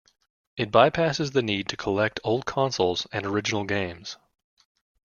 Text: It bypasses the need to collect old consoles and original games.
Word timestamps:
It 0.57 0.71
bypasses 0.71 1.31
the 1.31 1.43
need 1.43 1.69
to 1.69 1.77
collect 1.77 2.19
old 2.23 2.47
consoles 2.47 3.05
and 3.11 3.23
original 3.23 3.65
games. 3.65 4.17